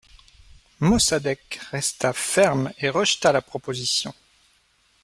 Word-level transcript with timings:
Mossadegh 0.79 1.59
resta 1.69 2.11
ferme 2.11 2.73
et 2.79 2.89
rejeta 2.89 3.31
la 3.31 3.43
proposition. 3.43 4.15